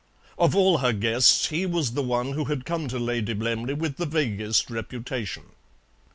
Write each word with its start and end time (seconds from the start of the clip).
Of 0.35 0.55
all 0.55 0.79
her 0.79 0.93
guests, 0.93 1.49
he 1.49 1.67
was 1.67 1.91
the 1.91 2.01
one 2.01 2.31
who 2.31 2.45
had 2.45 2.65
come 2.65 2.87
to 2.87 2.97
Lady 2.97 3.35
Blemley 3.35 3.75
with 3.75 3.97
the 3.97 4.07
vaguest 4.07 4.71
reputation. 4.71 5.43